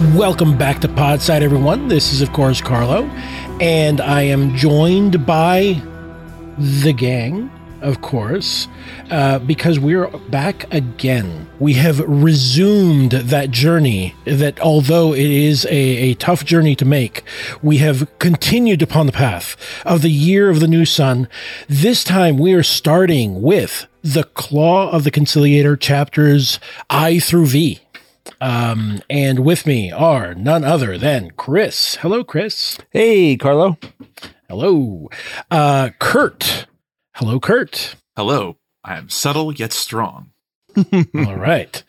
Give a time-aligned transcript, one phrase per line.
[0.00, 1.88] Welcome back to Podside, everyone.
[1.88, 3.04] This is, of course, Carlo,
[3.60, 5.82] and I am joined by
[6.56, 7.50] the gang,
[7.82, 8.66] of course,
[9.10, 11.46] uh, because we're back again.
[11.58, 17.22] We have resumed that journey that, although it is a, a tough journey to make,
[17.60, 19.54] we have continued upon the path
[19.84, 21.28] of the year of the new sun.
[21.68, 27.80] This time we are starting with the Claw of the Conciliator chapters I through V.
[28.40, 31.96] Um, and with me are none other than Chris.
[31.96, 32.78] Hello, Chris.
[32.90, 33.76] Hey, Carlo.
[34.48, 35.10] Hello.
[35.50, 36.66] Uh, Kurt.
[37.16, 37.96] Hello, Kurt.
[38.16, 38.56] Hello.
[38.82, 40.30] I am subtle yet strong.
[40.76, 41.82] All right.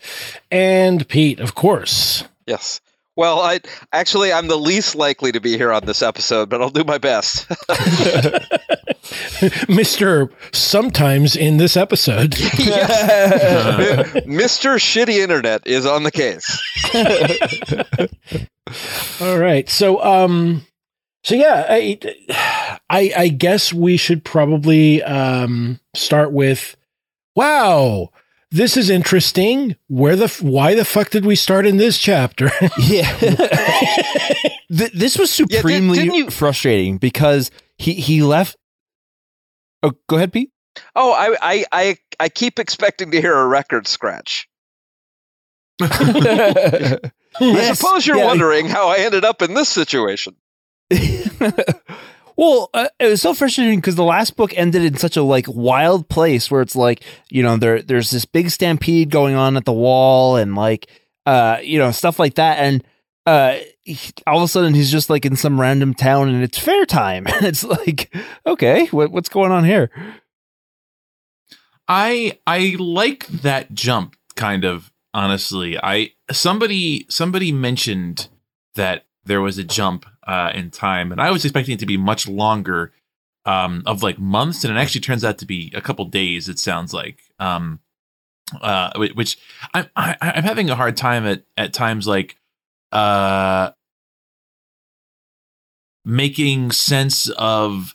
[0.50, 2.26] And Pete, of course.
[2.46, 2.82] Yes.
[3.22, 3.60] Well, I
[3.94, 6.98] actually I'm the least likely to be here on this episode, but I'll do my
[6.98, 7.48] best.
[9.70, 10.32] Mr.
[10.52, 12.32] Sometimes in this episode.
[14.26, 14.80] Mr.
[14.80, 16.60] Shitty Internet is on the case.
[19.22, 19.70] All right.
[19.70, 20.66] So um
[21.24, 22.00] so yeah, I
[22.90, 26.76] I, I guess we should probably um start with
[27.36, 28.10] wow,
[28.52, 29.76] this is interesting.
[29.88, 32.52] Where the why the fuck did we start in this chapter?
[32.78, 33.12] Yeah.
[33.20, 38.56] Th- this was did- supremely didn't you- frustrating because he he left.
[39.84, 40.52] Oh, go ahead, Pete.
[40.96, 44.48] Oh, I I I, I keep expecting to hear a record scratch.
[45.82, 47.00] I
[47.40, 48.26] Yes, suppose you're yeah.
[48.26, 50.36] wondering how I ended up in this situation.
[52.38, 55.46] Well, uh, it was so frustrating because the last book ended in such a like
[55.48, 59.66] wild place where it's like you know there there's this big stampede going on at
[59.66, 60.88] the wall and like
[61.26, 62.60] uh you know stuff like that.
[62.60, 62.84] And
[63.26, 66.58] uh he- all of a sudden he's just like in some random town and it's
[66.58, 67.26] fair time.
[67.34, 68.14] And it's like
[68.46, 69.90] okay what, what's going on here?
[71.88, 75.78] I I like that jump kind of honestly.
[75.78, 78.30] I somebody somebody mentioned
[78.76, 81.98] that there was a jump uh in time and I was expecting it to be
[81.98, 82.92] much longer
[83.46, 86.60] um of like months and it actually turns out to be a couple days it
[86.60, 87.20] sounds like.
[87.40, 87.80] Um
[88.62, 89.38] uh which
[89.74, 92.38] I'm I, I'm having a hard time at at times like
[92.92, 93.72] uh
[96.04, 97.94] making sense of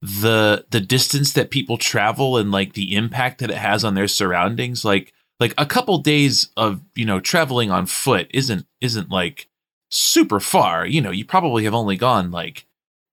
[0.00, 4.06] the the distance that people travel and like the impact that it has on their
[4.06, 9.48] surroundings like like a couple days of you know traveling on foot isn't isn't like
[9.90, 12.66] super far you know you probably have only gone like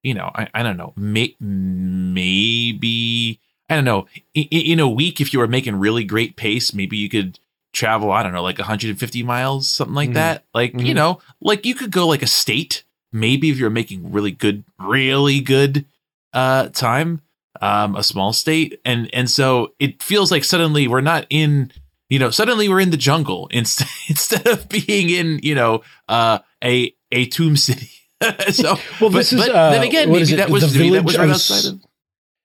[0.03, 5.21] you know i, I don't know may, maybe i don't know in, in a week
[5.21, 7.39] if you were making really great pace maybe you could
[7.73, 10.13] travel i don't know like 150 miles something like Mhm.
[10.15, 10.95] that like you Mhm.
[10.95, 15.39] know like you could go like a state maybe if you're making really good really
[15.41, 15.85] good
[16.33, 17.21] uh time
[17.61, 21.71] um a small state and and so it feels like suddenly we're not in
[22.09, 26.39] you know suddenly we're in the jungle instead instead of being in you know uh
[26.65, 27.91] a a tomb city
[28.51, 31.01] so well, but, this is but uh, then again maybe that was the maybe village
[31.01, 31.81] that was right of outside of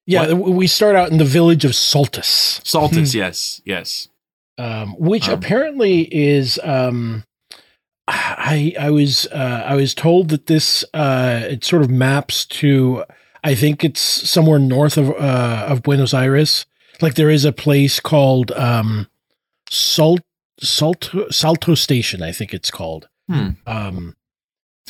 [0.06, 2.60] Yeah, we start out in the village of Saltus.
[2.64, 4.08] Saltus yes yes
[4.58, 7.24] um, which Um, apparently is um,
[8.06, 13.04] I I was uh, I was told that this uh, it sort of maps to
[13.42, 16.66] I think it's somewhere north of uh, of Buenos Aires.
[17.00, 19.08] Like there is a place called um,
[19.70, 20.20] Salt
[20.60, 23.08] Salto Salto Station, I think it's called.
[23.30, 23.50] Hmm.
[23.66, 24.16] Um,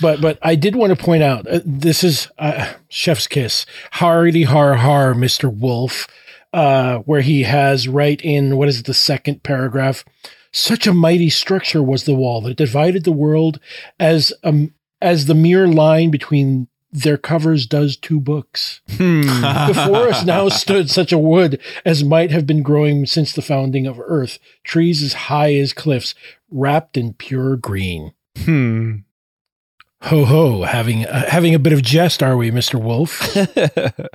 [0.00, 4.44] but but I did want to point out uh, this is uh, Chef's Kiss, hardy
[4.44, 6.08] har har, Mister Wolfe,
[6.52, 10.04] uh, where he has right in what is it, the second paragraph.
[10.52, 13.60] Such a mighty structure was the wall that divided the world
[13.98, 18.80] as um as the mere line between their covers does two books.
[18.96, 19.20] Hmm.
[19.68, 23.86] Before us now stood such a wood as might have been growing since the founding
[23.86, 26.14] of earth, trees as high as cliffs,
[26.50, 28.12] wrapped in pure green.
[28.38, 28.96] Hmm.
[30.04, 33.36] Ho ho, having uh, having a bit of jest, are we, Mister Wolfe?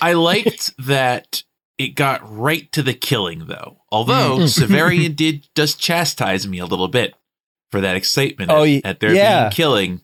[0.00, 1.42] I liked that
[1.78, 3.78] it got right to the killing, though.
[3.90, 4.48] Although Mm.
[4.48, 7.14] Severian did just chastise me a little bit
[7.70, 9.44] for that excitement Oh, at, y- at there yeah.
[9.44, 10.00] being killing.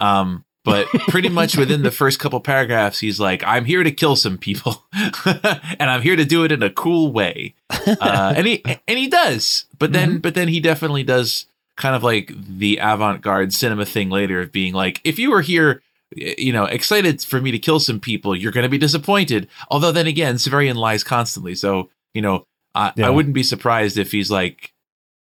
[0.00, 4.16] Um, but pretty much within the first couple paragraphs, he's like, "I'm here to kill
[4.16, 4.84] some people,
[5.24, 9.08] and I'm here to do it in a cool way." Uh, and he and he
[9.08, 10.18] does, but then Mm-hmm.
[10.18, 11.46] but then he definitely does
[11.78, 15.80] kind of like the avant-garde cinema thing later of being like, "If you were here."
[16.16, 19.46] you know, excited for me to kill some people, you're going to be disappointed.
[19.70, 21.54] Although then again, Severian lies constantly.
[21.54, 23.08] So, you know, I, Yeah.
[23.08, 24.72] I wouldn't be surprised if he's like,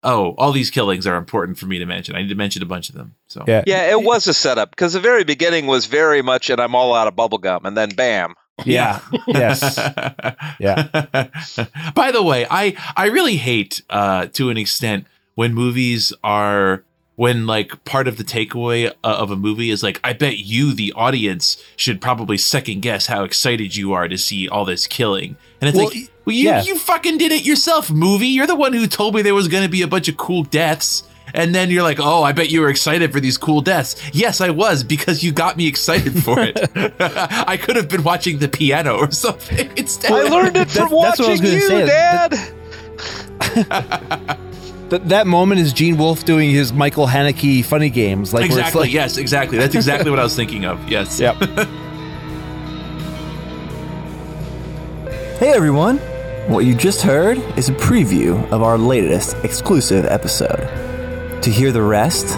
[0.02, 2.16] oh, all these killings are important for me to mention.
[2.16, 3.16] I need to mention a bunch of them.
[3.28, 3.64] So, Yeah.
[3.66, 6.94] Yeah, it was a setup because the very beginning was very much, and I'm all
[6.94, 8.32] out of bubblegum, and then bam.
[8.64, 9.00] yeah.
[9.26, 9.76] yes.
[10.58, 10.88] Yeah.
[11.94, 16.84] By the way, I I really hate uh to an extent when movies are
[17.17, 20.73] when like part of the takeaway uh, of a movie is like I bet you
[20.73, 25.37] the audience should probably second guess how excited you are to see all this killing.
[25.61, 26.62] And it's Well, like well you yeah.
[26.62, 28.29] you fucking did it yourself, movie.
[28.29, 30.43] You're the one who told me there was going to be a bunch of cool
[30.44, 31.02] deaths.
[31.34, 34.43] And then you're like, "Oh, I bet you were excited for these cool deaths." Yes,
[34.43, 36.58] I was because you got me excited for it.
[37.00, 40.12] I could have been watching the piano or something instead.
[40.12, 41.87] I learned it from That- that's what I was watching you, say.
[41.87, 42.34] Dad.
[44.92, 48.82] Th- that moment is Gene Wolfe doing his Michael Haneke funny games, like exactly.
[48.82, 49.56] like, yes, exactly.
[49.56, 50.86] That's exactly what I was thinking of.
[50.86, 51.18] Yes.
[51.18, 51.36] Yep.
[55.38, 55.98] Hey everyone!
[56.46, 60.68] What you just heard is a preview of our latest exclusive episode.
[61.42, 62.36] To hear the rest,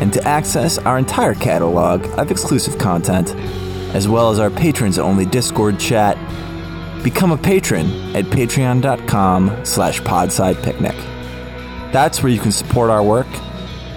[0.00, 3.34] and to access our entire catalog of exclusive content,
[3.94, 6.16] as well as our patrons only Discord chat,
[7.04, 11.17] become a patron at patreon.com slash podsidepicnic.
[11.92, 13.28] That's where you can support our work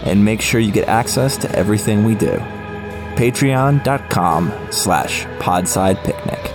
[0.04, 2.38] and make sure you get access to everything we do.
[3.16, 6.51] Patreon.com slash podsidepicnic.